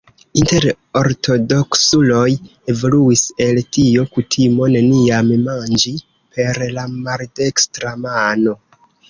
[0.41, 0.63] Inter
[1.01, 2.29] ortodoksuloj
[2.73, 5.95] evoluis el tio kutimo neniam manĝi
[6.39, 8.59] per la maldekstra mano.